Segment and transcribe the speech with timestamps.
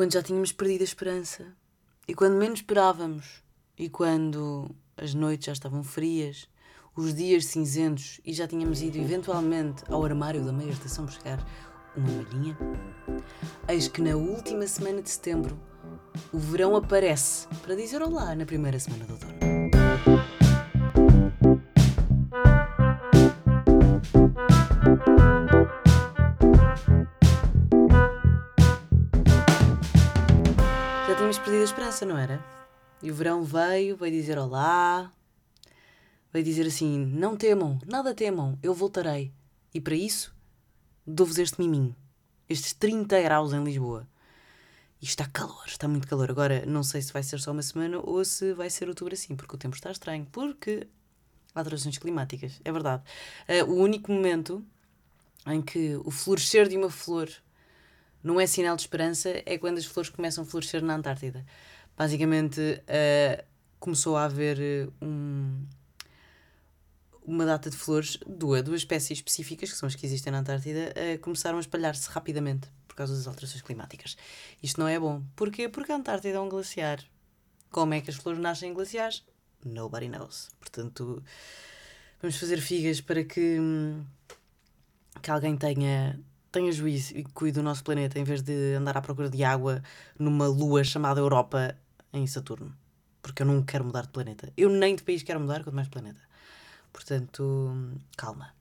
[0.00, 1.44] quando já tínhamos perdido a esperança,
[2.08, 3.42] e quando menos esperávamos,
[3.76, 6.48] e quando as noites já estavam frias,
[6.96, 11.46] os dias cinzentos e já tínhamos ido eventualmente ao armário da meia estação buscar
[11.94, 12.56] uma malhinha,
[13.68, 15.60] eis que na última semana de setembro
[16.32, 19.59] o verão aparece para dizer olá na primeira semana de outono.
[32.00, 32.44] Perdido a esperança, não era?
[33.02, 35.12] E o verão veio, veio dizer olá,
[36.32, 39.32] veio dizer assim: Não temam, nada temam, eu voltarei.
[39.72, 40.34] E para isso,
[41.06, 41.94] dou-vos este miminho,
[42.48, 44.06] estes 30 graus em Lisboa.
[45.00, 46.30] E está calor, está muito calor.
[46.30, 49.34] Agora, não sei se vai ser só uma semana ou se vai ser outubro assim,
[49.34, 50.26] porque o tempo está estranho.
[50.30, 50.86] Porque
[51.54, 53.02] alterações climáticas, é verdade.
[53.48, 54.62] Uh, o único momento
[55.46, 57.30] em que o florescer de uma flor
[58.22, 61.44] não é sinal de esperança é quando as flores começam a florescer na Antártida.
[62.00, 63.44] Basicamente, uh,
[63.78, 65.66] começou a haver um,
[67.26, 70.94] uma data de flores, duas, duas espécies específicas, que são as que existem na Antártida,
[70.96, 74.16] uh, começaram a espalhar-se rapidamente por causa das alterações climáticas.
[74.62, 75.22] Isto não é bom.
[75.36, 75.68] Porquê?
[75.68, 77.04] Porque a Antártida é um glaciar.
[77.70, 79.22] Como é que as flores nascem em glaciares?
[79.62, 80.48] Nobody knows.
[80.58, 81.22] Portanto,
[82.22, 83.58] vamos fazer figas para que,
[85.20, 86.18] que alguém tenha,
[86.50, 89.82] tenha juízo e cuide do nosso planeta em vez de andar à procura de água
[90.18, 91.76] numa lua chamada Europa
[92.12, 92.76] em Saturno.
[93.22, 94.52] Porque eu não quero mudar de planeta.
[94.56, 96.20] Eu nem de país quero mudar, quanto mais planeta.
[96.92, 98.54] Portanto, calma.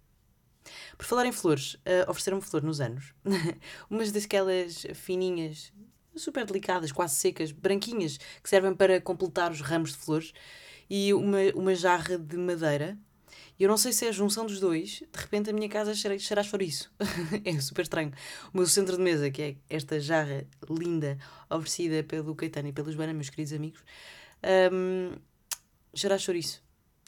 [0.97, 3.13] Por falar em flores, uh, ofereceram-me flor nos anos.
[3.89, 5.73] Umas daquelas fininhas,
[6.15, 10.33] super delicadas, quase secas, branquinhas, que servem para completar os ramos de flores.
[10.89, 12.97] E uma, uma jarra de madeira.
[13.59, 15.03] E eu não sei se é a junção dos dois.
[15.11, 16.89] De repente a minha casa cheira, a chouriço.
[17.43, 18.13] é super estranho.
[18.53, 21.17] O meu centro de mesa, que é esta jarra linda,
[21.49, 23.83] oferecida pelo Caetano e pelos Joana, meus queridos amigos,
[24.71, 25.11] um,
[25.93, 26.63] cheira a chouriço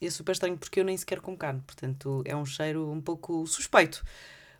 [0.05, 3.45] é super estranho porque eu nem sequer como carne, portanto é um cheiro um pouco
[3.45, 4.03] suspeito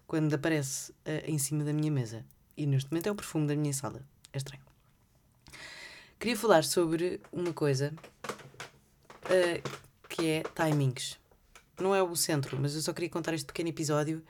[0.05, 2.25] quando aparece uh, em cima da minha mesa.
[2.55, 4.05] E neste momento é o perfume da minha sala.
[4.31, 4.61] É estranho.
[6.19, 7.93] Queria falar sobre uma coisa
[9.25, 9.69] uh,
[10.07, 11.17] que é timings.
[11.81, 14.23] Não é o centro, mas eu só queria contar este pequeno episódio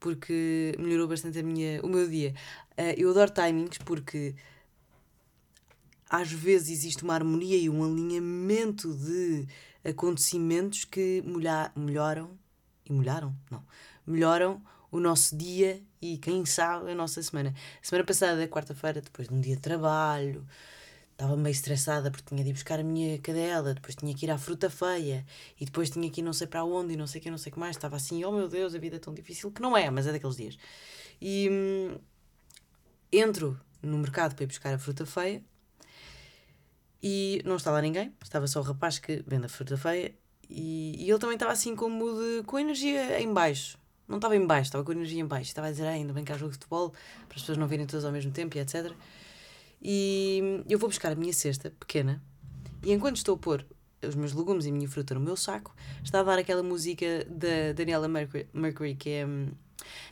[0.00, 2.34] porque melhorou bastante a minha, o meu dia.
[2.72, 4.34] Uh, eu adoro timings porque
[6.08, 9.46] às vezes existe uma harmonia e um alinhamento de
[9.84, 12.30] acontecimentos que molha, melhoram
[12.88, 13.34] e molharam?
[13.50, 13.62] Não.
[14.06, 17.54] Melhoram o nosso dia e quem sabe a nossa semana.
[17.82, 20.46] Semana passada, quarta-feira, depois de um dia de trabalho,
[21.18, 24.30] estava meio estressada porque tinha de ir buscar a minha cadela, depois tinha que ir
[24.30, 25.26] à fruta feia
[25.60, 27.36] e depois tinha que ir não sei para onde e não sei o que, não
[27.36, 27.74] sei o que mais.
[27.74, 30.12] Estava assim, oh meu Deus, a vida é tão difícil que não é, mas é
[30.12, 30.56] daqueles dias.
[31.20, 31.98] E hum,
[33.12, 35.42] entro no mercado para ir buscar a fruta feia
[37.02, 40.14] e não estava ninguém, estava só o rapaz que vende a fruta feia
[40.48, 43.76] e, e ele também estava assim como de, com energia em baixo.
[44.06, 45.50] Não estava em baixo, estava com energia em baixo.
[45.50, 47.66] Estava a dizer, ah, ainda bem que há jogo de futebol, para as pessoas não
[47.66, 48.94] virem todas ao mesmo tempo e etc.
[49.80, 52.22] E eu vou buscar a minha cesta pequena
[52.82, 53.66] e enquanto estou a pôr
[54.06, 57.24] os meus legumes e a minha fruta no meu saco, está a dar aquela música
[57.28, 59.26] da Daniela Mercury, Mercury que é.
[59.26, 59.50] Hum,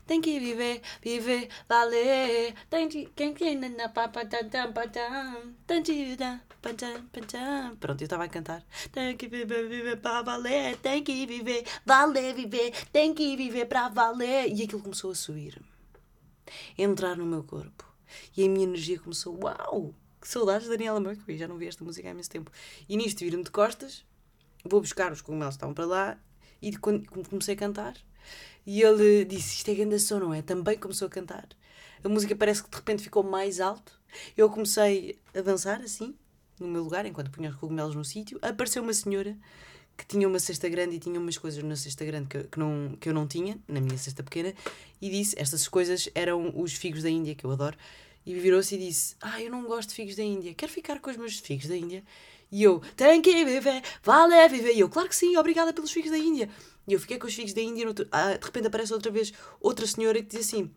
[0.06, 2.54] tem que viver, viver, valer.
[2.70, 3.06] Tem que.
[7.78, 8.64] Pronto, eu estava a cantar.
[8.92, 10.76] Tem que viver, viver para valer.
[10.78, 12.72] Tem que viver, valer, viver.
[12.92, 14.52] Tem que viver para valer.
[14.52, 15.60] E aquilo começou a subir.
[16.78, 17.95] Entrar no meu corpo.
[18.36, 19.38] E a minha energia começou.
[19.42, 19.94] Uau!
[20.20, 21.38] Que saudades de Daniela Mercury.
[21.38, 22.50] Já não vi esta música há imenso tempo.
[22.88, 24.04] E nisto viro-me de costas.
[24.64, 26.18] Vou buscar os cogumelos que estavam para lá.
[26.60, 27.96] E quando comecei a cantar
[28.66, 30.42] e ele disse: Isto é grande som, não é?
[30.42, 31.48] Também começou a cantar.
[32.02, 34.00] A música parece que de repente ficou mais alto.
[34.36, 36.14] Eu comecei a dançar assim,
[36.58, 38.38] no meu lugar, enquanto punha os cogumelos no sítio.
[38.42, 39.36] Apareceu uma senhora
[39.96, 42.96] que tinha uma cesta grande e tinha umas coisas na cesta grande que, que, não,
[43.00, 44.52] que eu não tinha, na minha cesta pequena,
[45.00, 47.76] e disse: Estas coisas eram os figos da Índia, que eu adoro.
[48.24, 51.10] E virou-se e disse: Ah, eu não gosto de figos da Índia, quero ficar com
[51.10, 52.04] os meus figos da Índia.
[52.50, 54.74] E eu: Tem que viver, vale viver.
[54.74, 56.50] E eu: Claro que sim, obrigada pelos figos da Índia.
[56.86, 57.86] E eu fiquei com os figos da Índia.
[57.86, 58.06] Outro...
[58.12, 60.70] Ah, de repente aparece outra vez outra senhora que diz assim: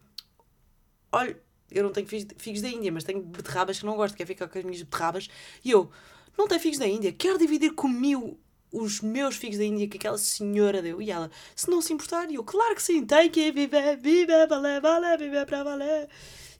[1.11, 1.37] Olha,
[1.71, 4.57] eu não tenho figos da Índia, mas tenho beterrabas que não gosto, quer ficar com
[4.57, 5.27] as minhas beterrabas.
[5.65, 5.91] E eu:
[6.37, 8.39] Não tenho figos da Índia, quero dividir comigo
[8.71, 11.01] os meus figos da Índia que aquela senhora deu.
[11.01, 14.47] E ela: Se não se importar, e eu: Claro que sim, tem que viver, viver,
[14.47, 16.09] valer, valer, viver para valer.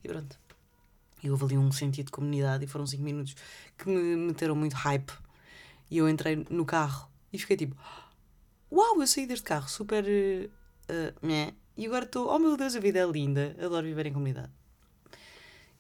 [0.04, 0.38] E pronto.
[1.22, 3.36] E houve ali um sentido de comunidade e foram 5 minutos
[3.78, 5.12] que me meteram muito hype.
[5.92, 7.76] E eu entrei no carro e fiquei tipo
[8.72, 10.04] Uau, eu saí deste carro super.
[10.06, 12.30] Uh, e agora estou.
[12.30, 13.56] Oh meu Deus, a vida é linda.
[13.60, 14.52] Adoro viver em comunidade.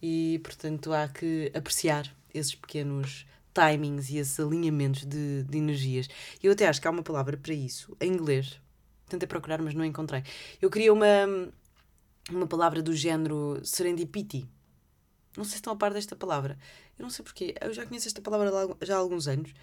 [0.01, 6.07] e, portanto, há que apreciar esses pequenos timings e esses alinhamentos de, de energias.
[6.41, 8.59] Eu até acho que há uma palavra para isso, em inglês.
[9.07, 10.23] Tentei procurar, mas não encontrei.
[10.61, 11.51] Eu queria uma,
[12.29, 14.47] uma palavra do género serendipity.
[15.35, 16.57] Não sei se estão a par desta palavra.
[16.97, 17.55] Eu não sei porquê.
[17.61, 18.51] Eu já conheço esta palavra
[18.81, 19.53] já há alguns anos,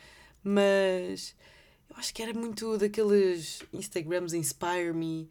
[0.43, 1.37] mas
[1.89, 5.29] eu acho que era muito daqueles Instagrams Inspire Me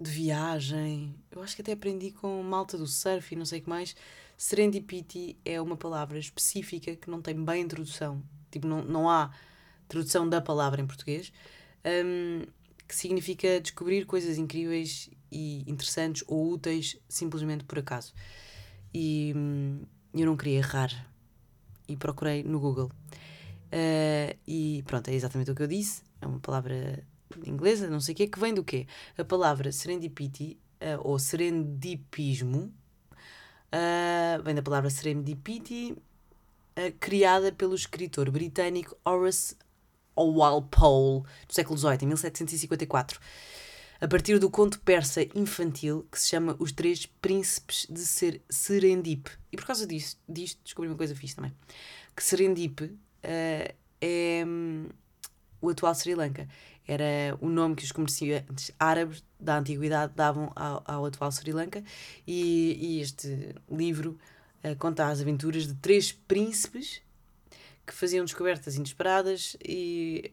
[0.00, 1.14] de viagem.
[1.30, 3.96] Eu acho que até aprendi com malta do surf e não sei o que mais.
[4.36, 8.22] Serendipity é uma palavra específica que não tem bem introdução.
[8.50, 9.30] Tipo, não, não há
[9.88, 11.32] tradução da palavra em português.
[11.84, 12.42] Um,
[12.86, 18.12] que significa descobrir coisas incríveis e interessantes ou úteis simplesmente por acaso.
[18.92, 19.82] E hum,
[20.14, 21.10] eu não queria errar
[21.88, 22.90] e procurei no Google.
[23.72, 26.02] Uh, e pronto, é exatamente o que eu disse.
[26.20, 27.04] É uma palavra
[27.46, 28.86] inglesa, não sei o quê, que vem do quê?
[29.18, 32.72] A palavra serendipity uh, ou serendipismo
[33.74, 35.96] uh, vem da palavra serendipity,
[36.98, 39.56] criada pelo escritor britânico Horace
[40.16, 43.20] Walpole, do século XVIII, em 1754,
[44.00, 49.30] a partir do conto persa infantil que se chama Os Três Príncipes de Ser Serendip.
[49.52, 51.52] E por causa disso, disto descobri uma coisa fixe também.
[52.14, 54.88] Que Serendip uh, é um,
[55.60, 56.48] o atual Sri Lanka.
[56.86, 61.82] Era o nome que os comerciantes árabes da antiguidade davam ao, ao atual Sri Lanka.
[62.26, 64.18] E, e este livro
[64.62, 67.00] uh, conta as aventuras de três príncipes
[67.86, 70.30] que faziam descobertas inesperadas e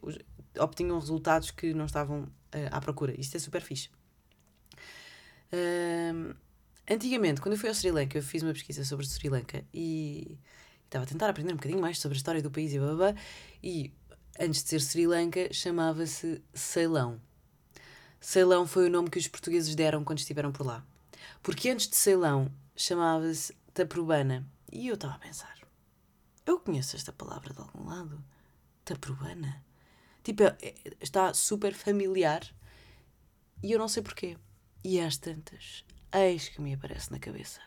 [0.60, 2.30] obtinham resultados que não estavam uh,
[2.70, 3.18] à procura.
[3.20, 3.90] Isto é super fixe.
[5.54, 6.36] Uh,
[6.90, 10.38] antigamente, quando eu fui ao Sri Lanka, eu fiz uma pesquisa sobre Sri Lanka e
[10.86, 12.96] estava a tentar aprender um bocadinho mais sobre a história do país e blá, blá,
[12.96, 13.16] blá
[13.64, 13.94] e
[14.40, 17.20] antes de ser Sri Lanka chamava-se Ceilão.
[18.20, 20.86] Ceilão foi o nome que os portugueses deram quando estiveram por lá.
[21.42, 24.46] Porque antes de Ceilão chamava-se Taprobana.
[24.72, 25.58] E eu estava a pensar,
[26.46, 28.24] eu conheço esta palavra de algum lado.
[28.86, 29.64] Taprobana.
[30.24, 32.42] Tipo, é, está super familiar
[33.64, 34.38] e eu não sei porquê.
[34.84, 37.62] E às tantas, eis que me aparece na cabeça.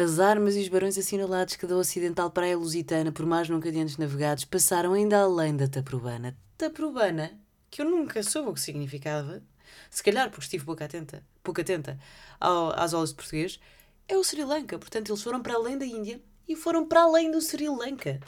[0.00, 3.98] As armas e os barões assinalados que da ocidental praia lusitana por mais nunca de
[3.98, 6.34] navegados passaram ainda além da Taprobana.
[6.56, 7.38] Taprobana,
[7.70, 9.42] que eu nunca soube o que significava,
[9.90, 11.98] se calhar porque estive pouco atenta, pouco atenta
[12.40, 13.60] ao, às aulas de português,
[14.08, 14.78] é o Sri Lanka.
[14.78, 16.18] Portanto, eles foram para além da Índia
[16.48, 18.20] e foram para além do Sri Lanka.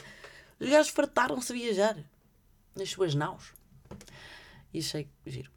[0.59, 1.97] Os gajos fartaram-se a viajar
[2.75, 3.51] nas suas naus.
[4.71, 5.49] E achei giro.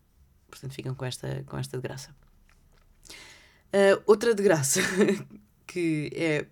[0.49, 2.17] Portanto, ficam com esta, com esta de graça.
[3.67, 4.81] Uh, outra de graça
[5.77, 6.47] que é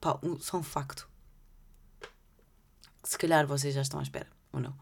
[0.00, 1.08] pá, um, só um facto.
[3.04, 4.76] Se calhar vocês já estão à espera, ou não.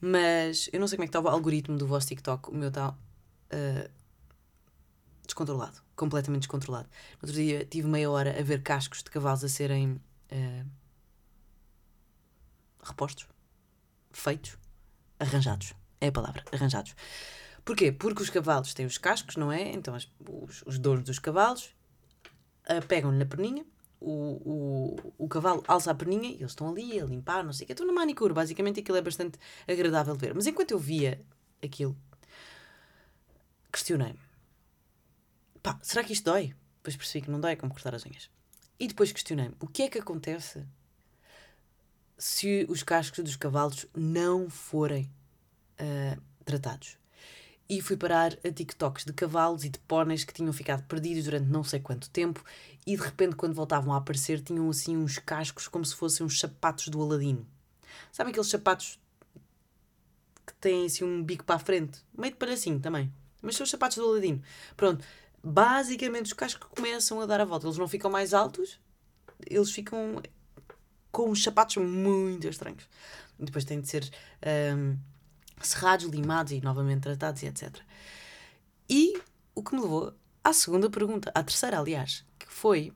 [0.00, 2.50] Mas eu não sei como é que está o algoritmo do vosso TikTok.
[2.50, 3.90] O meu está uh,
[5.24, 5.80] descontrolado.
[5.94, 6.88] Completamente descontrolado.
[7.22, 10.00] No outro dia tive meia hora a ver cascos de cavalos a serem
[10.32, 10.66] uh,
[12.82, 13.28] repostos
[14.10, 14.58] feitos,
[15.20, 15.74] arranjados.
[16.00, 16.96] É a palavra, arranjados.
[17.68, 17.92] Porquê?
[17.92, 19.60] Porque os cavalos têm os cascos, não é?
[19.72, 21.66] Então as, os, os donos dos cavalos
[22.64, 23.62] uh, pegam-lhe na perninha,
[24.00, 27.64] o, o, o cavalo alça a perninha e eles estão ali a limpar, não sei
[27.64, 27.74] o que.
[27.74, 29.38] Estão na manicure, basicamente aquilo é bastante
[29.68, 30.34] agradável de ver.
[30.34, 31.22] Mas enquanto eu via
[31.62, 31.94] aquilo,
[33.70, 34.18] questionei-me:
[35.62, 36.54] pá, será que isto dói?
[36.78, 38.30] Depois percebi que não dói, é como cortar as unhas.
[38.80, 40.64] E depois questionei-me: o que é que acontece
[42.16, 45.12] se os cascos dos cavalos não forem
[45.78, 46.96] uh, tratados.
[47.68, 51.46] E fui parar a TikToks de cavalos e de póneis que tinham ficado perdidos durante
[51.46, 52.42] não sei quanto tempo
[52.88, 56.40] e de repente, quando voltavam a aparecer, tinham assim uns cascos como se fossem uns
[56.40, 57.46] sapatos do Aladino.
[58.10, 58.98] Sabem aqueles sapatos
[60.46, 62.02] que têm assim um bico para a frente?
[62.16, 63.12] Meio de palhacinho também.
[63.42, 64.42] Mas são os sapatos do Aladino.
[64.74, 65.04] Pronto.
[65.44, 67.66] Basicamente, os cascos começam a dar a volta.
[67.66, 68.80] Eles não ficam mais altos,
[69.46, 70.22] eles ficam
[71.12, 72.88] com uns sapatos muito estranhos.
[73.38, 74.10] Depois têm de ser
[74.74, 74.96] um,
[75.60, 77.76] serrados, limados e novamente tratados e etc.
[78.88, 79.20] E
[79.54, 82.92] o que me levou à segunda pergunta, à terceira, aliás, que foi.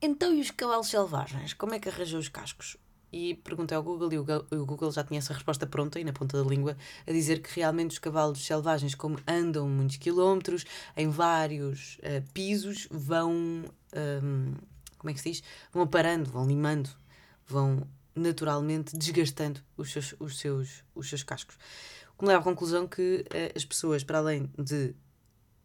[0.00, 1.54] Então, e os cavalos selvagens?
[1.54, 2.76] Como é que arranjou os cascos?
[3.12, 6.42] E perguntei ao Google e o Google já tinha essa resposta pronta e na ponta
[6.42, 10.64] da língua a dizer que realmente os cavalos selvagens, como andam muitos quilómetros,
[10.96, 13.64] em vários uh, pisos, vão.
[13.94, 14.54] Um,
[14.98, 15.42] como é que se diz?
[15.72, 16.90] Vão aparando, vão limando,
[17.46, 17.86] vão
[18.18, 21.56] naturalmente desgastando os seus, os seus, os seus cascos.
[22.14, 24.94] O que me leva à conclusão que uh, as pessoas, para além de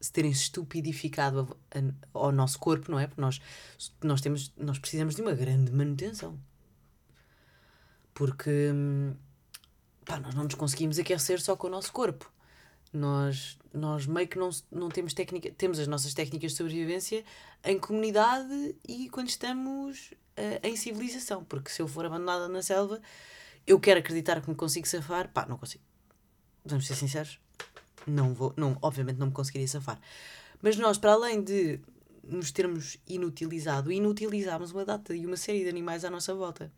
[0.03, 1.57] se terem estupidificado
[2.13, 3.07] ao nosso corpo, não é?
[3.07, 3.41] Porque nós,
[4.03, 6.37] nós, temos, nós precisamos de uma grande manutenção.
[8.13, 9.15] Porque hum,
[10.05, 12.29] pá, nós não nos conseguimos aquecer só com o nosso corpo.
[12.91, 17.23] Nós, nós meio que não, não temos técnica, temos as nossas técnicas de sobrevivência
[17.63, 23.01] em comunidade e quando estamos uh, em civilização, porque se eu for abandonada na selva,
[23.65, 25.83] eu quero acreditar que me consigo safar, pá, não consigo.
[26.65, 27.39] Vamos ser sinceros,
[28.07, 29.99] não vou, não, obviamente não me conseguiria safar.
[30.61, 31.79] Mas nós, para além de
[32.23, 36.71] nos termos inutilizado, inutilizámos uma data e uma série de animais à nossa volta.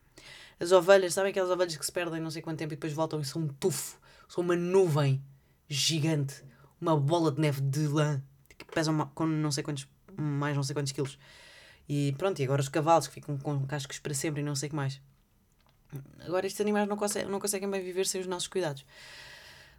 [0.59, 3.19] As ovelhas, sabem aquelas ovelhas que se perdem não sei quanto tempo e depois voltam
[3.19, 5.21] e são um tufo, são uma nuvem
[5.67, 6.43] gigante,
[6.79, 8.21] uma bola de neve de lã
[8.57, 11.19] que pesa uma, com não sei quantos, mais não sei quantos quilos.
[11.87, 14.67] E pronto, e agora os cavalos que ficam com cascos para sempre e não sei
[14.67, 15.01] o que mais.
[16.21, 18.85] Agora estes animais não conseguem, não conseguem bem viver sem os nossos cuidados.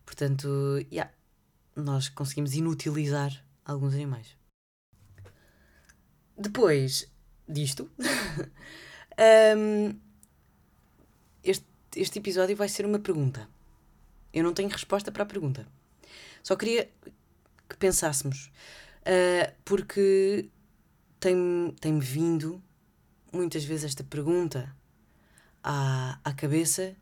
[0.05, 0.49] Portanto,
[0.93, 1.13] yeah,
[1.75, 4.37] nós conseguimos inutilizar alguns animais.
[6.39, 7.11] Depois
[7.49, 7.91] disto,
[9.57, 9.99] um,
[11.43, 13.49] este, este episódio vai ser uma pergunta.
[14.33, 15.67] Eu não tenho resposta para a pergunta.
[16.43, 16.91] Só queria
[17.69, 18.51] que pensássemos.
[19.03, 20.51] Uh, porque
[21.20, 22.62] tem-me tem vindo
[23.32, 24.75] muitas vezes esta pergunta
[25.62, 26.94] à, à cabeça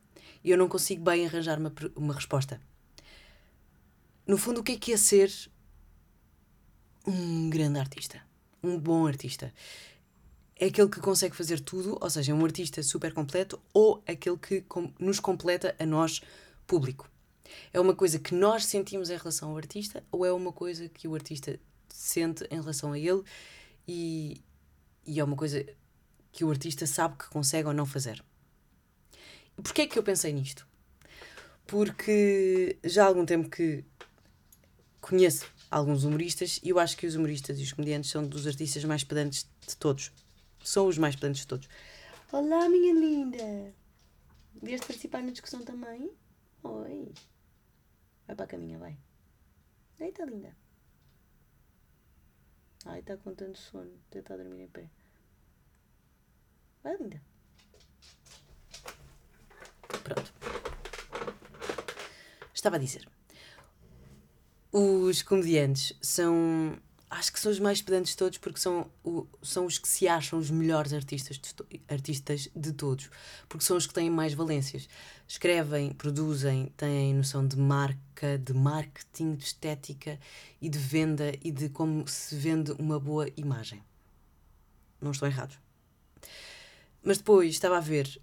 [0.42, 2.60] e eu não consigo bem arranjar uma, uma resposta.
[4.26, 5.32] No fundo, o que é que é ser
[7.06, 8.22] um grande artista?
[8.62, 9.52] Um bom artista?
[10.56, 14.60] É aquele que consegue fazer tudo, ou seja, um artista super completo, ou aquele que
[14.62, 16.22] com, nos completa a nós,
[16.66, 17.10] público?
[17.72, 21.06] É uma coisa que nós sentimos em relação ao artista, ou é uma coisa que
[21.08, 23.22] o artista sente em relação a ele
[23.86, 24.40] e,
[25.06, 25.64] e é uma coisa
[26.32, 28.22] que o artista sabe que consegue ou não fazer.
[29.56, 30.66] E porquê é que eu pensei nisto?
[31.66, 33.84] Porque já há algum tempo que
[35.00, 38.84] conheço alguns humoristas e eu acho que os humoristas e os comediantes são dos artistas
[38.84, 40.12] mais pedantes de todos.
[40.62, 41.68] São os mais pedantes de todos.
[42.32, 43.74] Olá, minha linda!
[44.62, 46.10] Vieste participar na discussão também?
[46.62, 47.12] Oi!
[48.26, 48.96] Vai para a caminha, vai.
[50.00, 50.63] Eita, linda!
[52.84, 53.90] Ai, está com tanto sono.
[54.14, 54.90] A dormir em pé.
[56.82, 57.20] Vai, linda.
[60.02, 60.34] Pronto.
[62.52, 63.08] Estava a dizer.
[64.70, 66.78] Os comediantes são.
[67.16, 70.08] Acho que são os mais pedantes de todos porque são, o, são os que se
[70.08, 73.08] acham os melhores artistas de, artistas de todos.
[73.48, 74.88] Porque são os que têm mais valências.
[75.28, 80.18] Escrevem, produzem, têm noção de marca, de marketing, de estética
[80.60, 83.80] e de venda e de como se vende uma boa imagem.
[85.00, 85.56] Não estou errado.
[87.00, 88.20] Mas depois estava a ver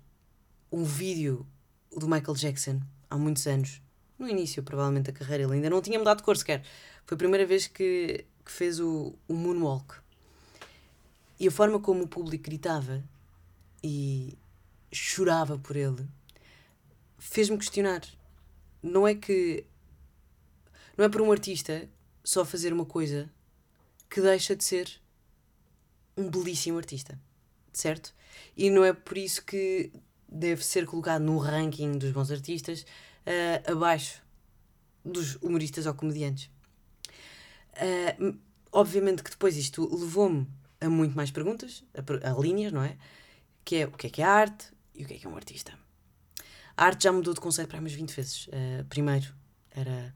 [0.69, 1.47] um vídeo
[1.95, 3.81] do Michael Jackson há muitos anos,
[4.19, 5.43] no início, provavelmente, da carreira.
[5.43, 6.61] Ele ainda não tinha mudado de cor sequer.
[7.05, 9.95] Foi a primeira vez que, que fez o, o Moonwalk.
[11.39, 13.03] E a forma como o público gritava
[13.83, 14.37] e
[14.91, 16.07] chorava por ele
[17.21, 18.01] fez-me questionar.
[18.81, 19.63] Não é que.
[20.97, 21.87] Não é para um artista
[22.23, 23.29] só fazer uma coisa
[24.09, 24.91] que deixa de ser
[26.17, 27.17] um belíssimo artista,
[27.71, 28.13] certo?
[28.57, 29.91] E não é por isso que
[30.27, 34.21] deve ser colocado no ranking dos bons artistas uh, abaixo
[35.05, 36.49] dos humoristas ou comediantes.
[37.73, 38.37] Uh,
[38.71, 40.47] obviamente que depois isto levou-me
[40.79, 42.97] a muito mais perguntas, a, a, linhas, não é?
[43.63, 45.35] Que é o que é que é arte e o que é que é um
[45.35, 45.73] artista.
[46.75, 48.47] A arte já mudou de conceito para umas 20 vezes.
[48.47, 49.33] Uh, primeiro
[49.69, 50.13] era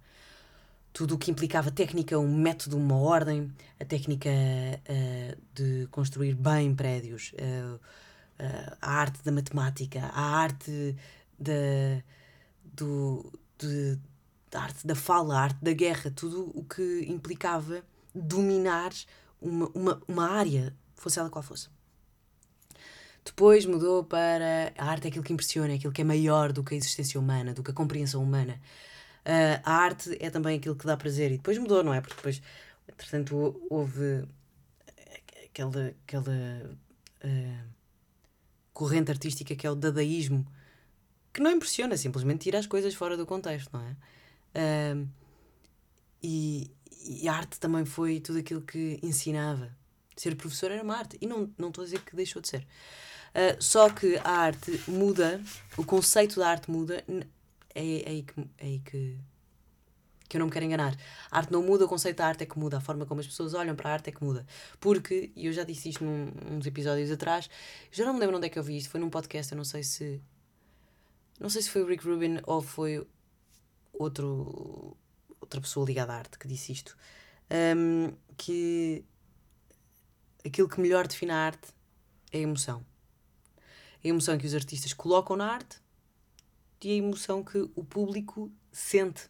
[0.96, 6.74] tudo o que implicava técnica, um método, uma ordem, a técnica uh, de construir bem
[6.74, 10.96] prédios, uh, uh, a arte da matemática, a arte
[11.38, 12.02] da,
[12.64, 14.00] do, de,
[14.62, 17.84] arte da fala, a arte da guerra, tudo o que implicava
[18.14, 18.92] dominar
[19.42, 21.70] uma, uma, uma área, fosse ela qual fosse.
[23.24, 26.64] Depois mudou para a arte é aquilo que impressiona, é aquilo que é maior do
[26.64, 28.62] que a existência humana, do que a compreensão humana.
[29.26, 31.32] Uh, a arte é também aquilo que dá prazer.
[31.32, 32.02] E depois mudou, não é?
[32.02, 32.42] Porque depois,
[32.88, 34.28] entretanto, houve
[35.44, 36.78] aquela, aquela
[37.24, 37.70] uh,
[38.74, 40.46] corrente artística que é o dadaísmo,
[41.34, 43.96] que não impressiona, simplesmente tira as coisas fora do contexto, não é?
[44.56, 45.08] Uh,
[46.24, 46.72] e,
[47.06, 49.70] e, a arte também foi tudo aquilo que ensinava.
[50.16, 51.18] Ser professor era uma arte.
[51.22, 52.62] E não, não estou a dizer que deixou de ser.
[52.62, 55.42] Uh, só que a arte muda,
[55.78, 57.04] o conceito da arte muda,
[57.76, 59.18] é, é aí, que, é aí que,
[60.30, 60.96] que eu não me quero enganar.
[61.30, 63.28] A arte não muda, o conceito da arte é que muda, a forma como as
[63.28, 64.46] pessoas olham para a arte é que muda.
[64.80, 67.50] Porque, e eu já disse isto num, uns episódios atrás,
[67.92, 69.66] já não me lembro onde é que eu vi isto, foi num podcast, eu não
[69.66, 70.22] sei se.
[71.38, 73.06] Não sei se foi o Rick Rubin ou foi
[74.00, 74.98] outro,
[75.40, 76.98] outra pessoa ligada à arte que disse isto.
[77.52, 79.06] Um, que
[80.46, 81.74] aquilo que melhor define a arte
[82.32, 82.86] é a emoção.
[84.04, 85.80] A emoção que os artistas colocam na arte
[86.84, 89.28] e a emoção que o público sente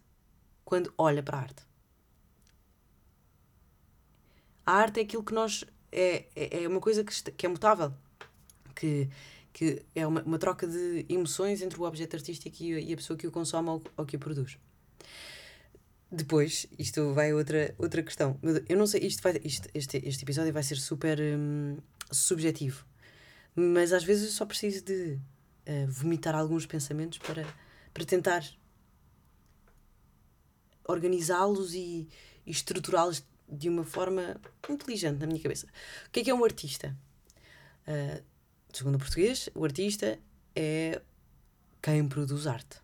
[0.65, 1.63] quando olha para a arte.
[4.65, 5.63] A arte é aquilo que nós.
[5.89, 7.93] é, é, é uma coisa que, que é mutável.
[8.75, 9.09] Que,
[9.55, 13.15] que é uma, uma troca de emoções entre o objeto artístico e, e a pessoa
[13.15, 14.57] que o consome ou, ou que o produz.
[16.11, 18.37] Depois, isto vai a outra, outra questão.
[18.67, 21.77] Eu não sei, isto vai, isto, este, este episódio vai ser super hum,
[22.11, 22.85] subjetivo.
[23.55, 27.47] Mas às vezes eu só preciso de uh, vomitar alguns pensamentos para,
[27.93, 28.45] para tentar
[30.85, 32.09] organizá-los e,
[32.45, 34.35] e estruturá-los de uma forma
[34.69, 35.65] inteligente na minha cabeça.
[36.07, 36.93] O que é que é um artista?
[37.87, 38.34] Uh,
[38.75, 40.19] segundo o português, o artista
[40.55, 41.01] é
[41.81, 42.83] quem produz arte.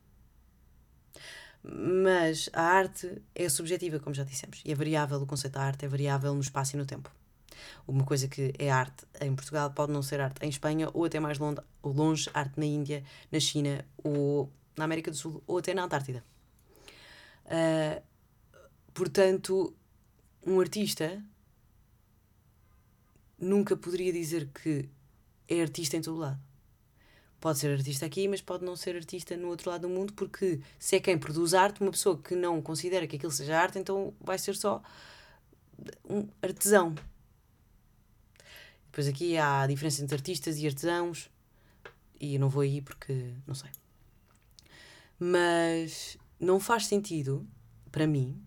[1.63, 5.85] Mas a arte é subjetiva, como já dissemos, e é variável, o conceito da arte
[5.85, 7.11] é variável no espaço e no tempo.
[7.87, 11.19] Uma coisa que é arte em Portugal pode não ser arte em Espanha, ou até
[11.19, 11.37] mais
[11.83, 16.23] longe, arte na Índia, na China, ou na América do Sul, ou até na Antártida.
[17.45, 18.01] Uh,
[18.93, 19.75] portanto,
[20.45, 21.21] um artista
[23.37, 24.89] nunca poderia dizer que
[25.51, 26.39] é artista em todo lado.
[27.39, 30.59] Pode ser artista aqui, mas pode não ser artista no outro lado do mundo, porque
[30.77, 34.13] se é quem produz arte, uma pessoa que não considera que aquilo seja arte, então
[34.21, 34.81] vai ser só
[36.07, 36.93] um artesão.
[38.85, 41.29] Depois aqui há a diferença entre artistas e artesãos,
[42.19, 43.71] e eu não vou aí porque não sei.
[45.19, 47.47] Mas não faz sentido,
[47.91, 48.39] para mim,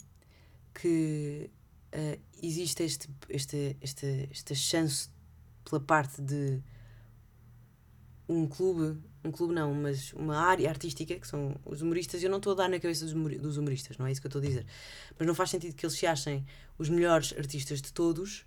[0.72, 1.50] que
[1.92, 5.08] uh, existe este, este, este, esta chance
[5.64, 6.62] pela parte de
[8.28, 12.38] um clube, um clube não, mas uma área artística, que são os humoristas, eu não
[12.38, 14.66] estou a dar na cabeça dos humoristas, não é isso que eu estou a dizer.
[15.18, 16.44] Mas não faz sentido que eles se achem
[16.78, 18.46] os melhores artistas de todos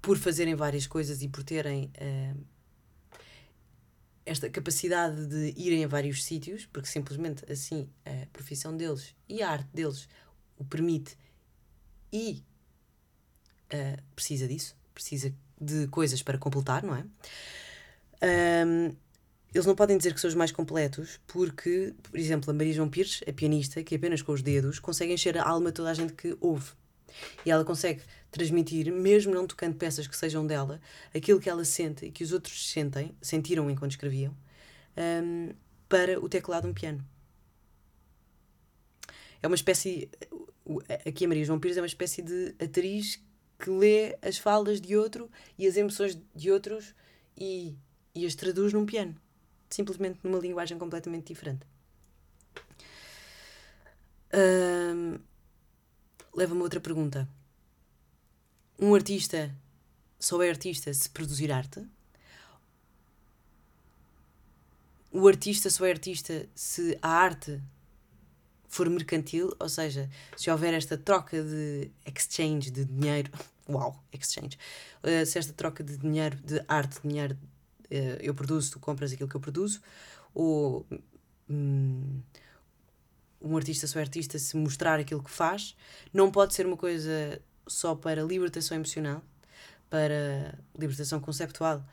[0.00, 2.44] por fazerem várias coisas e por terem uh,
[4.24, 9.50] esta capacidade de irem a vários sítios, porque simplesmente assim a profissão deles e a
[9.50, 10.08] arte deles
[10.56, 11.16] o permite
[12.12, 12.42] e
[13.72, 17.04] uh, precisa disso, precisa de coisas para completar, não é?
[18.22, 18.94] Um,
[19.52, 22.88] eles não podem dizer que são os mais completos porque, por exemplo, a Maria João
[22.88, 26.12] Pires, a pianista, que apenas com os dedos consegue encher a alma toda a gente
[26.12, 26.70] que ouve.
[27.44, 30.80] E ela consegue transmitir, mesmo não tocando peças que sejam dela,
[31.12, 34.36] aquilo que ela sente e que os outros sentem, sentiram enquanto escreviam,
[34.96, 35.52] um,
[35.88, 37.04] para o teclado de um piano.
[39.42, 40.08] É uma espécie.
[41.04, 43.20] Aqui a Maria João Pires é uma espécie de atriz
[43.58, 46.94] que lê as falas de outro e as emoções de outros
[47.36, 47.74] e,
[48.14, 49.14] e as traduz num piano.
[49.68, 51.64] Simplesmente numa linguagem completamente diferente.
[56.34, 57.28] Leva-me a outra pergunta.
[58.78, 59.54] Um artista
[60.18, 61.86] só é artista se produzir arte?
[65.12, 67.60] O artista só é artista se a arte
[68.68, 73.30] for mercantil, ou seja, se houver esta troca de exchange de dinheiro,
[73.68, 74.56] uau, exchange,
[75.02, 77.36] uh, se esta troca de dinheiro, de arte, dinheiro,
[77.90, 79.80] eu produzo, tu compras aquilo que eu produzo,
[80.34, 80.86] ou
[81.48, 82.20] hum,
[83.40, 85.76] um artista só é artista se mostrar aquilo que faz,
[86.12, 89.22] não pode ser uma coisa só para libertação emocional,
[89.88, 91.84] para libertação conceptual.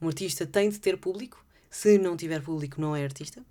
[0.00, 3.44] Um artista tem de ter público, se não tiver público, não é artista.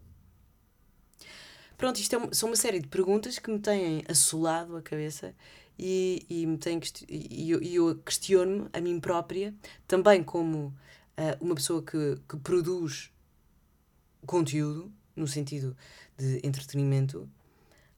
[1.78, 5.34] Pronto, isto é, são uma série de perguntas que me têm assolado a cabeça
[5.78, 9.54] e, e, me têm, e eu, eu questiono-me a mim própria,
[9.88, 10.74] também como
[11.18, 13.12] uh, uma pessoa que, que produz
[14.26, 15.76] conteúdo, no sentido
[16.18, 17.30] de entretenimento,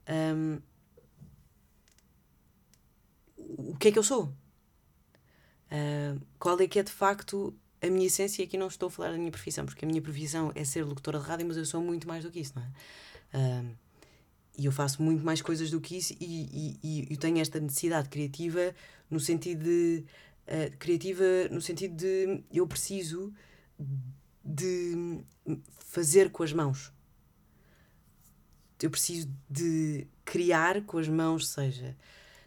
[0.07, 0.59] um,
[3.37, 4.25] o que é que eu sou?
[5.71, 8.41] Uh, qual é que é de facto a minha essência?
[8.41, 10.83] E aqui não estou a falar da minha profissão, porque a minha profissão é ser
[10.83, 12.67] locutora de rádio, mas eu sou muito mais do que isso, não é?
[13.37, 13.85] Uh,
[14.57, 18.09] e eu faço muito mais coisas do que isso e, e, e tenho esta necessidade
[18.09, 18.73] criativa
[19.09, 20.05] no sentido de.
[20.47, 23.33] Uh, criativa no sentido de eu preciso
[24.43, 25.23] de
[25.79, 26.93] fazer com as mãos.
[28.81, 31.95] Eu preciso de criar com as mãos, seja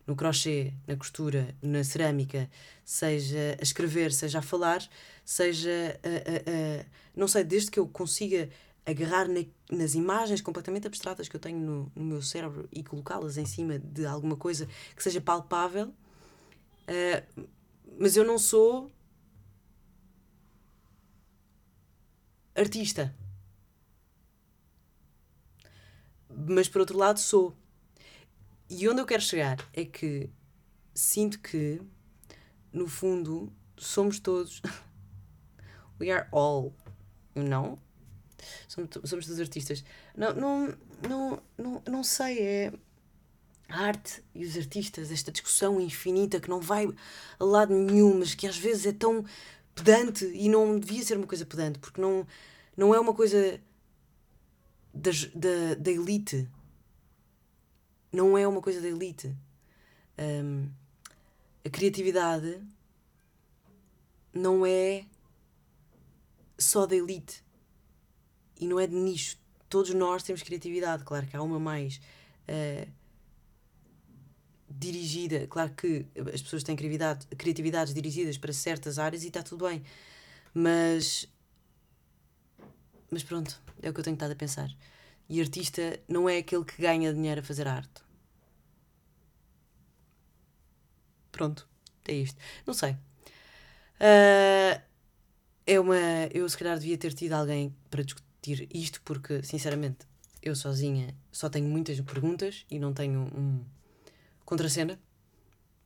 [0.06, 2.48] no crochê, na costura, na cerâmica,
[2.82, 4.82] seja a escrever, seja a falar,
[5.22, 8.48] seja a, a, a não sei, desde que eu consiga
[8.86, 13.36] agarrar na, nas imagens completamente abstratas que eu tenho no, no meu cérebro e colocá-las
[13.36, 17.48] em cima de alguma coisa que seja palpável, uh,
[17.98, 18.90] mas eu não sou
[22.54, 23.14] artista
[26.38, 27.56] mas por outro lado sou.
[28.70, 30.30] E onde eu quero chegar é que
[30.94, 31.80] sinto que,
[32.72, 34.62] no fundo, somos todos.
[36.00, 36.72] We are all,
[37.34, 37.78] know?
[38.68, 39.82] Somos, somos todos artistas.
[40.16, 42.72] Não, não, não, não, não sei, é.
[43.68, 46.88] A arte e os artistas, esta discussão infinita que não vai
[47.38, 49.24] a lado nenhum, mas que às vezes é tão
[49.74, 52.26] pedante e não devia ser uma coisa pedante, porque não,
[52.76, 53.60] não é uma coisa
[54.92, 56.48] das, da, da elite.
[58.12, 59.34] Não é uma coisa da elite.
[60.18, 60.68] Um,
[61.64, 62.60] a criatividade
[64.32, 65.04] não é
[66.58, 67.44] só da elite
[68.58, 69.36] e não é de nicho.
[69.68, 72.00] Todos nós temos criatividade, claro que há uma mais
[72.48, 72.90] uh,
[74.78, 75.46] dirigida.
[75.48, 79.82] Claro que as pessoas têm criatividade, criatividades dirigidas para certas áreas e está tudo bem.
[80.54, 81.28] Mas.
[83.10, 84.70] Mas pronto, é o que eu tenho estado a pensar.
[85.28, 88.02] E artista não é aquele que ganha dinheiro a fazer arte.
[91.32, 91.68] Pronto,
[92.06, 92.38] é isto.
[92.66, 92.92] Não sei.
[94.00, 94.80] Uh,
[95.66, 95.96] é uma.
[96.32, 100.06] Eu se calhar devia ter tido alguém para discutir isto, porque sinceramente
[100.42, 103.64] eu sozinha só tenho muitas perguntas e não tenho um
[104.48, 104.98] contracena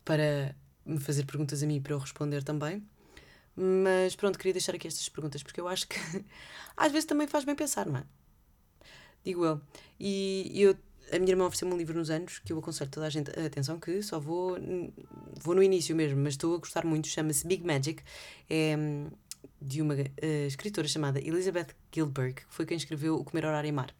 [0.04, 0.54] para
[0.86, 2.80] me fazer perguntas a mim para eu responder também.
[3.56, 5.98] Mas pronto, queria deixar aqui estas perguntas porque eu acho que
[6.76, 8.04] às vezes também faz bem pensar, não é?
[9.24, 9.60] Digo eu.
[9.98, 10.76] E eu,
[11.12, 13.30] a minha irmã ofereceu-me um livro nos anos que eu aconselho toda a gente.
[13.38, 14.56] Atenção, que só vou,
[15.40, 17.08] vou no início mesmo, mas estou a gostar muito.
[17.08, 18.00] Chama-se Big Magic.
[18.48, 19.10] É hum,
[19.60, 23.72] de uma uh, escritora chamada Elizabeth Gilbert, que foi quem escreveu O Comer, Orar e
[23.72, 23.94] Mar.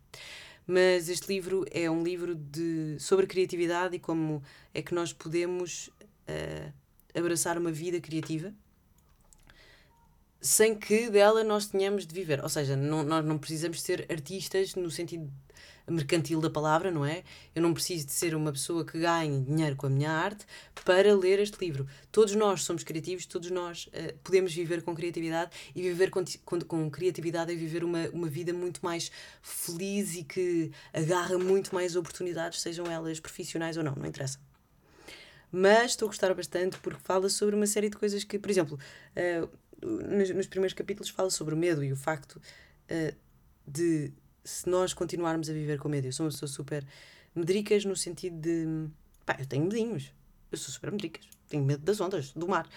[0.67, 5.89] Mas este livro é um livro de, sobre criatividade e como é que nós podemos
[5.89, 6.73] uh,
[7.15, 8.55] abraçar uma vida criativa
[10.41, 12.43] sem que dela nós tenhamos de viver.
[12.43, 15.33] Ou seja, não, nós não precisamos ser artistas no sentido
[15.91, 17.23] mercantil da palavra, não é?
[17.55, 20.47] Eu não preciso de ser uma pessoa que ganhe dinheiro com a minha arte
[20.85, 21.87] para ler este livro.
[22.11, 26.61] Todos nós somos criativos, todos nós uh, podemos viver com criatividade e viver com, com,
[26.61, 31.97] com criatividade é viver uma, uma vida muito mais feliz e que agarra muito mais
[31.97, 34.39] oportunidades, sejam elas profissionais ou não, não interessa
[35.55, 38.79] mas estou a gostar bastante porque fala sobre uma série de coisas que, por exemplo,
[39.15, 43.15] uh, nos, nos, primeiros capítulos fala sobre o medo e o facto uh,
[43.67, 44.13] de
[44.45, 46.85] se nós continuarmos a viver com medo, eu sou uma pessoa super
[47.35, 48.89] medricas no sentido de.
[49.25, 50.13] Pá, eu tenho medinhos.
[50.51, 51.25] Eu sou super medricas.
[51.49, 52.69] Tenho medo das ondas, do mar.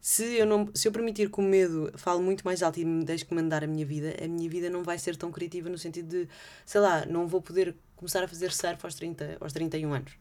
[0.00, 3.04] Se eu, não, se eu permitir que o medo fale muito mais alto e me
[3.04, 6.08] deixe comandar a minha vida, a minha vida não vai ser tão criativa no sentido
[6.08, 6.28] de,
[6.64, 10.12] sei lá, não vou poder começar a fazer surf aos, 30, aos 31 anos.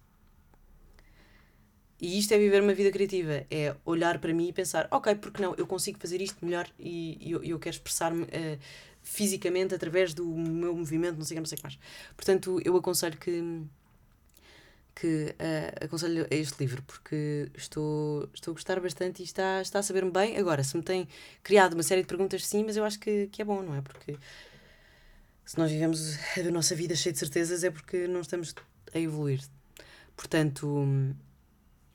[2.00, 5.42] E isto é viver uma vida criativa, é olhar para mim e pensar, ok, porque
[5.42, 8.60] não, eu consigo fazer isto melhor e, e eu, eu quero expressar-me uh,
[9.08, 11.80] fisicamente através do meu movimento, não sei o que, não sei o que mais.
[12.16, 13.66] Portanto, eu aconselho que
[15.00, 19.78] que uh, aconselho a este livro porque estou, estou a gostar bastante e está, está
[19.78, 20.38] a saber-me bem.
[20.38, 21.08] Agora, se me tem
[21.44, 23.82] criado uma série de perguntas, sim, mas eu acho que, que é bom, não é?
[23.82, 24.18] Porque
[25.46, 28.56] se nós vivemos a nossa vida cheia de certezas é porque não estamos
[28.92, 29.40] a evoluir.
[30.16, 30.68] Portanto,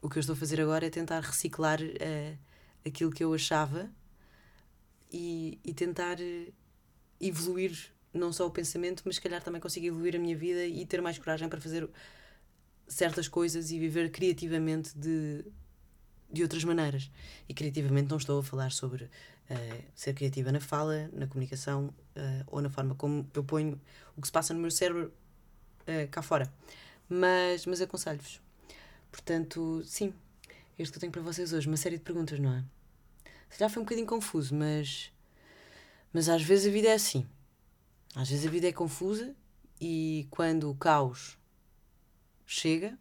[0.01, 2.39] o que eu estou a fazer agora é tentar reciclar uh,
[2.87, 3.91] aquilo que eu achava
[5.13, 6.19] e, e tentar
[7.23, 10.85] evoluir não só o pensamento, mas se calhar também consigo evoluir a minha vida e
[10.85, 11.89] ter mais coragem para fazer
[12.87, 15.45] certas coisas e viver criativamente de,
[16.31, 17.11] de outras maneiras.
[17.49, 22.45] E criativamente não estou a falar sobre uh, ser criativa na fala, na comunicação uh,
[22.49, 23.81] ou na forma como eu ponho
[24.17, 25.13] o que se passa no meu cérebro
[25.83, 26.53] uh, cá fora.
[27.09, 28.41] Mas, mas aconselho-vos.
[29.11, 30.13] Portanto, sim,
[30.79, 31.67] é isto que eu tenho para vocês hoje.
[31.67, 32.65] Uma série de perguntas, não é?
[33.59, 35.12] Já foi um bocadinho confuso, mas
[36.13, 37.27] mas às vezes a vida é assim.
[38.15, 39.35] Às vezes a vida é confusa
[39.81, 41.39] e quando o caos
[42.47, 42.99] chega,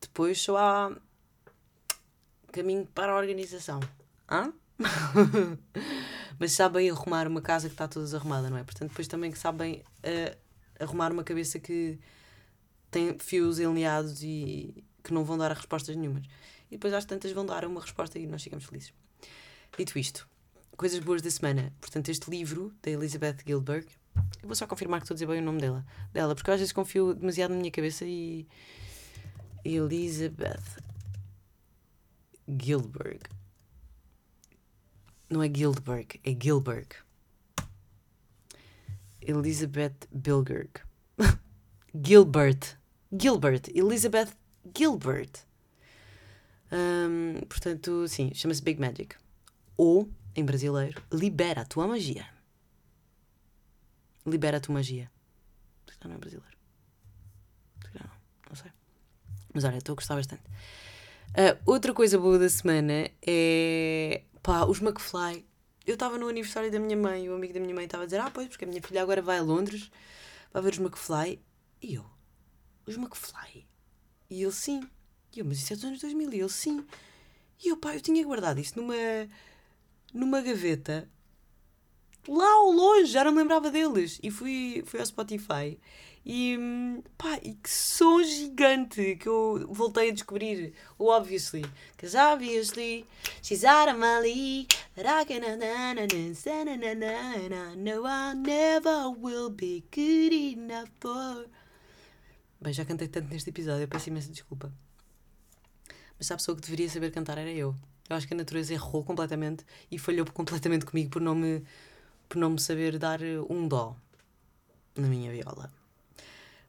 [0.00, 0.96] depois só há
[2.52, 3.80] caminho para a organização.
[4.30, 4.52] Hã?
[6.38, 8.62] Mas sabem arrumar uma casa que está toda desarrumada, não é?
[8.62, 10.38] Portanto, depois também que sabem uh,
[10.78, 11.98] arrumar uma cabeça que
[12.90, 16.24] tem fios enleados e que não vão dar respostas nenhumas.
[16.70, 18.92] E depois às tantas vão dar uma resposta e nós ficamos felizes.
[19.76, 20.28] Dito isto,
[20.78, 21.72] coisas boas da semana.
[21.80, 23.88] Portanto, este livro da Elizabeth Gilbert,
[24.40, 26.54] eu vou só confirmar que estou a dizer bem o nome dela, dela porque eu
[26.54, 28.46] às vezes confio demasiado na minha cabeça e.
[29.64, 30.62] Elizabeth
[32.48, 33.20] Gilbert.
[35.28, 37.04] Não é Gilbert, é Gilbert.
[39.20, 40.70] Elizabeth Bilgerg.
[42.02, 42.78] Gilbert.
[43.12, 43.68] Gilbert.
[43.74, 44.30] Elizabeth
[44.74, 45.44] Gilbert.
[46.70, 49.16] Um, portanto, sim, chama-se Big Magic.
[49.76, 52.24] Ou em brasileiro, libera a tua magia.
[54.24, 55.10] Libera a tua magia.
[55.90, 56.56] Se não é brasileiro.
[57.82, 58.10] Se não,
[58.48, 58.70] não sei.
[59.52, 60.42] Mas olha, estou a gostar bastante.
[61.30, 64.22] Uh, outra coisa boa da semana é.
[64.42, 65.44] pá, os McFly.
[65.84, 68.06] Eu estava no aniversário da minha mãe e o amigo da minha mãe estava a
[68.06, 69.90] dizer: Ah, pois, porque a minha filha agora vai a Londres,
[70.52, 71.42] vai ver os McFly.
[71.82, 72.06] E eu:
[72.86, 73.66] os McFly.
[74.30, 74.88] E ele, sim.
[75.34, 76.32] E eu, mas isso é dos anos 2000.
[76.32, 76.86] E ele, sim.
[77.64, 78.94] E eu, pá, eu tinha guardado isto numa,
[80.12, 81.08] numa gaveta
[82.28, 84.18] lá ao longe, já não me lembrava deles.
[84.22, 85.78] E fui, fui ao Spotify
[86.24, 86.58] e
[87.16, 90.74] pá, e que som gigante que eu voltei a descobrir.
[90.98, 91.64] O Obviously.
[91.92, 93.06] Because obviously
[93.42, 94.68] she's out of my league.
[94.96, 95.24] I
[97.76, 101.46] know I never will be good enough for.
[102.60, 104.72] Bem, já cantei tanto neste episódio, eu peço imensa desculpa.
[106.18, 107.74] Mas a pessoa que deveria saber cantar era eu.
[108.08, 111.62] Eu acho que a natureza errou completamente e falhou completamente comigo por não me,
[112.28, 113.96] por não me saber dar um dó
[114.96, 115.72] na minha viola.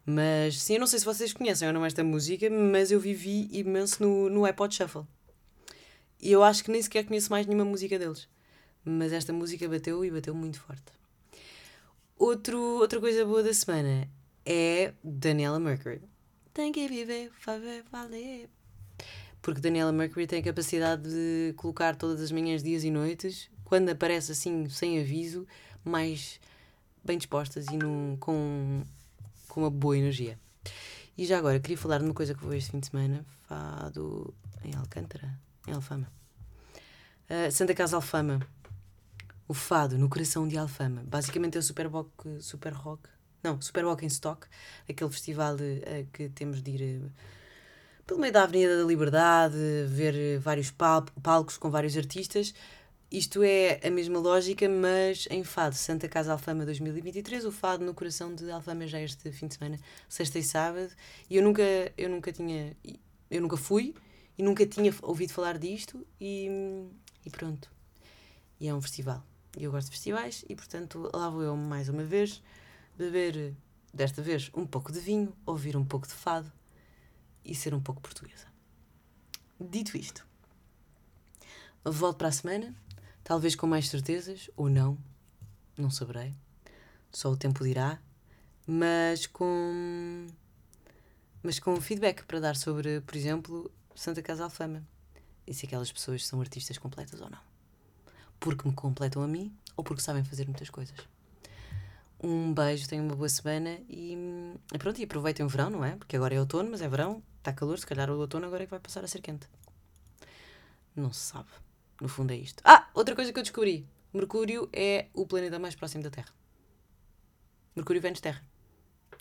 [0.06, 3.48] Mas sim, eu não sei se vocês conhecem ou não esta música, mas eu vivi
[3.52, 5.06] imenso no, no iPod Shuffle.
[6.22, 8.28] E eu acho que nem sequer conheço mais nenhuma música deles.
[8.84, 10.92] Mas esta música bateu e bateu muito forte.
[12.18, 14.10] Outro, outra coisa boa da semana
[14.46, 16.02] é Daniela Mercury.
[16.54, 18.50] Tem que viver, fazer valer.
[19.42, 23.90] Porque Daniela Mercury tem a capacidade de colocar todas as manhãs, dias e noites, quando
[23.90, 25.48] aparece assim, sem aviso,
[25.84, 26.40] mais
[27.04, 28.84] bem dispostas e num, com
[29.48, 30.40] com uma boa energia.
[31.18, 34.34] E já agora, queria falar de uma coisa que vou este fim de semana, fado
[34.64, 36.08] em Alcântara, em Alfama.
[37.30, 38.40] Uh, Santa Casa Alfama.
[39.48, 41.04] O fado no coração de Alfama.
[41.06, 43.10] Basicamente é o Super Rock, Super Rock
[43.42, 44.46] não, Super Rock em Stock,
[44.88, 47.12] aquele festival uh, que temos de ir uh,
[48.10, 49.56] pelo meio da Avenida da Liberdade,
[49.88, 52.56] ver vários pal palcos com vários artistas
[53.12, 57.94] isto é a mesma lógica, mas em Fado, Santa Casa Alfama 2023, o Fado no
[57.94, 60.92] coração de Alfama já este fim de semana, sexta e sábado,
[61.30, 61.62] e eu nunca,
[61.96, 62.76] eu nunca tinha,
[63.30, 63.94] eu nunca fui
[64.38, 66.50] e nunca tinha ouvido falar disto e,
[67.24, 67.70] e pronto.
[68.60, 69.24] E é um festival.
[69.56, 72.42] E eu gosto de festivais e portanto lá vou eu mais uma vez
[72.98, 73.54] beber,
[73.94, 76.52] desta vez, um pouco de vinho, ouvir um pouco de fado
[77.50, 78.48] e ser um pouco portuguesa.
[79.60, 80.26] Dito isto,
[81.84, 82.76] volto para a semana
[83.30, 84.98] Talvez com mais certezas, ou não,
[85.78, 86.34] não saberei.
[87.12, 88.00] Só o tempo dirá.
[88.66, 90.26] Mas com.
[91.44, 94.84] Mas com feedback para dar sobre, por exemplo, Santa Casa Alfama.
[95.46, 97.38] E se aquelas pessoas são artistas completas ou não.
[98.40, 100.98] Porque me completam a mim ou porque sabem fazer muitas coisas.
[102.20, 104.18] Um beijo, tenham uma boa semana e,
[104.74, 105.96] e pronto, e aproveitem o verão, não é?
[105.96, 108.66] Porque agora é outono, mas é verão, está calor, se calhar o outono agora é
[108.66, 109.48] que vai passar a ser quente.
[110.96, 111.50] Não se sabe.
[112.00, 112.62] No fundo é isto.
[112.64, 113.88] Ah, outra coisa que eu descobri.
[114.14, 116.30] Mercúrio é o planeta mais próximo da Terra.
[117.76, 118.44] Mercúrio, Vênus, Terra.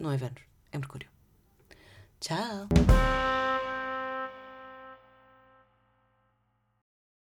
[0.00, 1.09] Não é Vênus, é Mercúrio.
[2.20, 2.68] Tchau!